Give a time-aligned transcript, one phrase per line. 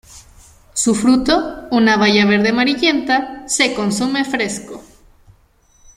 [0.73, 4.81] Su fruto, una baya verde-amarillenta, se consume fresco.